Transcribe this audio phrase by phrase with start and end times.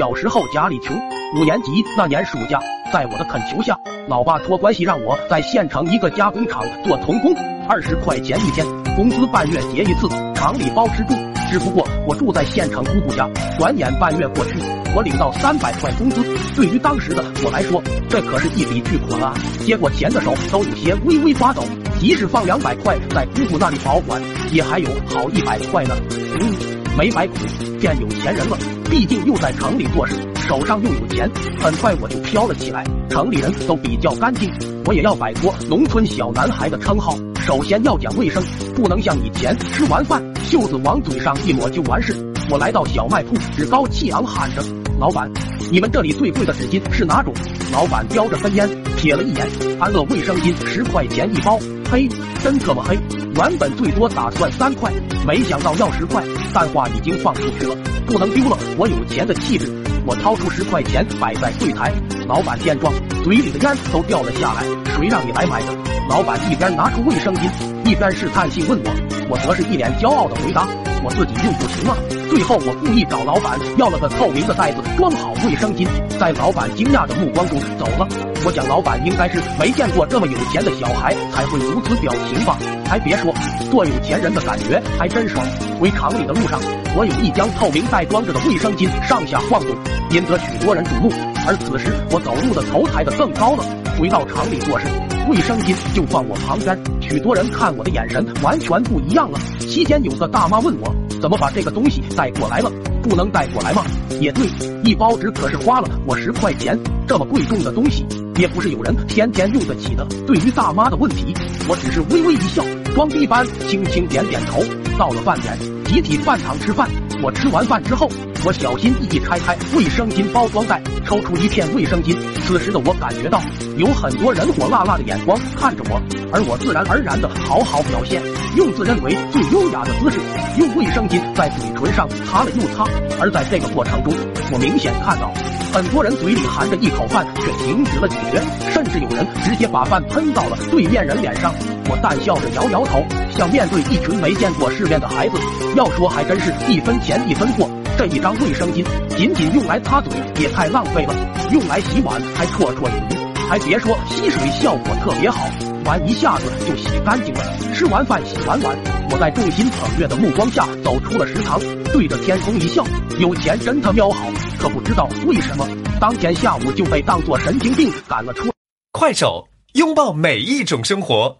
[0.00, 0.96] 小时候家里穷，
[1.36, 2.58] 五年级那年暑假，
[2.90, 7.34] 在我的恳求下，老爸托关系让我在县城一个加工厂做童工，
[7.68, 8.66] 二十块钱一天，
[8.96, 11.12] 工资半月结一次，厂里包吃住。
[11.50, 13.28] 只不过我住在县城姑姑家，
[13.58, 14.54] 转眼半月过去，
[14.96, 16.24] 我领到三百块工资。
[16.56, 19.34] 对于当时的我来说，这可是一笔巨款啊！
[19.66, 21.62] 接过钱的手都有些微微发抖。
[21.98, 24.18] 即使放两百块在姑姑那里保管，
[24.50, 25.94] 也还有好一百块呢。
[26.40, 27.34] 嗯，没白苦，
[27.80, 28.58] 变有钱人了。
[28.90, 31.30] 毕竟又在城里做事，手上又有钱，
[31.60, 32.84] 很快我就飘了起来。
[33.08, 34.50] 城里人都比较干净，
[34.84, 37.16] 我也要摆脱农村小男孩的称号。
[37.36, 38.42] 首先要讲卫生，
[38.74, 40.22] 不能像以前吃完饭。
[40.44, 42.14] 袖子往嘴上一抹就完事。
[42.50, 44.62] 我来到小卖铺，趾高气昂喊着
[44.98, 45.30] ：“老板，
[45.70, 47.32] 你们这里最贵的纸巾是哪种？”
[47.72, 48.68] 老板叼着根烟，
[48.98, 51.58] 瞥了一眼，安乐卫生巾十块钱一包。
[51.90, 52.08] 嘿，
[52.42, 52.98] 真特么黑！
[53.36, 54.92] 原本最多打算三块，
[55.26, 56.22] 没想到要十块。
[56.52, 57.76] 但话已经放出去了，
[58.06, 59.70] 不能丢了我有钱的气质。
[60.06, 61.92] 我掏出十块钱摆在柜台，
[62.26, 64.64] 老板见状，嘴里的烟都掉了下来。
[64.96, 65.66] 谁让你来买的？
[66.08, 67.48] 老板一边拿出卫生巾，
[67.84, 68.90] 一边试探性问我。
[69.28, 70.66] 我则是一脸骄傲的回答
[71.02, 71.96] ：“我自己用不行啊。”
[72.30, 75.86] 最后我故意找老板要了个透明的袋子装好卫生巾，
[76.18, 78.06] 在老板惊讶的目光中走了。
[78.44, 82.56] 我想老板应该是没见过这么有钱的小孩才会如此表情吧。
[82.86, 83.34] 还别说，
[83.70, 85.44] 做有钱人的感觉还真爽。
[85.78, 86.60] 回厂里的路上，
[86.96, 89.76] 我有意将透明袋装着的卫生巾上下晃动，
[90.10, 91.10] 引得许多人瞩目。
[91.46, 93.64] 而此时我走路的头抬得更高了。
[93.98, 94.86] 回到厂里做事，
[95.30, 96.76] 卫生巾就放我旁边。
[97.00, 99.38] 许多人看我的眼神完全不一样了。
[99.60, 102.70] 期间有个大妈问我，怎么把这个东西带过来了？
[103.00, 103.84] 不能带过来吗？
[104.20, 104.44] 也对，
[104.82, 108.04] 一包纸可是花了我十块钱，这么贵重的东西，
[108.36, 110.04] 也不是有人天天用得起的。
[110.26, 111.32] 对于大妈的问题，
[111.68, 114.60] 我只是微微一笑，装逼般轻轻点点头。
[114.98, 116.90] 到了饭点，集体饭堂吃饭。
[117.22, 118.08] 我吃完饭之后，
[118.44, 122.16] 我小心翼翼拆开卫生巾包装袋，抽出一片卫生巾。
[122.46, 123.40] 此时的我感觉到
[123.76, 126.00] 有很多人火辣辣的眼光看着我，
[126.32, 128.22] 而我自然而然的好好表现，
[128.56, 130.18] 用自认为最优雅的姿势，
[130.56, 132.84] 用卫生巾在嘴唇上擦了又擦。
[133.20, 134.14] 而在这个过程中，
[134.52, 135.30] 我明显看到
[135.74, 138.40] 很多人嘴里含着一口饭却停止了咀嚼，
[138.72, 141.52] 甚至有人直接把饭喷到了对面人脸上。
[141.92, 143.02] 我淡笑着摇摇头，
[143.36, 145.36] 想面对一群没见过世面的孩子，
[145.74, 147.68] 要说还真是一分钱一分货。
[147.96, 151.14] 这一张卫生巾仅仅用来擦嘴也太浪费了，
[151.52, 153.20] 用来洗碗还绰绰有余。
[153.48, 155.44] 还别说，吸水效果特别好，
[155.84, 157.40] 碗一下子就洗干净了。
[157.74, 158.76] 吃完饭洗完碗，
[159.10, 161.58] 我在众星捧月的目光下走出了食堂，
[161.92, 162.84] 对着天空一笑。
[163.18, 164.24] 有钱真他喵好，
[164.58, 165.66] 可不知道为什么，
[166.00, 168.50] 当天下午就被当作神经病赶了出。
[168.92, 171.38] 快手，拥抱每一种生活。